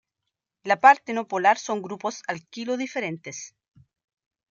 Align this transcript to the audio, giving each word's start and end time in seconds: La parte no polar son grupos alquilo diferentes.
La 0.63 0.79
parte 0.79 1.13
no 1.13 1.27
polar 1.27 1.59
son 1.59 1.83
grupos 1.83 2.23
alquilo 2.27 2.75
diferentes. 2.75 3.53